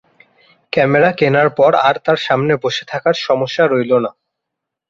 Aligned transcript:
Camera 0.73 1.09
কেনার 1.11 1.49
পর 1.57 1.71
আর 1.87 1.95
তার 2.05 2.19
সামনে 2.27 2.53
বসে 2.63 2.83
থাকার 2.87 3.15
সমস্যা 3.21 3.63
রইল 3.65 3.91
না। 3.99 4.11